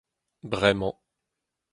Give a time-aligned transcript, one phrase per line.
[0.49, 0.89] bremañ